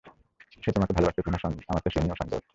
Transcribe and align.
সে 0.63 0.69
তোমাকে 0.71 0.93
ভালোবাসত 0.93 1.19
কিনা, 1.19 1.37
আমার 1.69 1.81
তো 1.85 1.89
সে 1.89 1.99
নিয়েও 1.99 2.19
সন্দেহ 2.21 2.37
হয়। 2.37 2.47